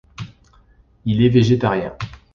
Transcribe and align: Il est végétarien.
Il 1.05 1.21
est 1.23 1.29
végétarien. 1.29 1.95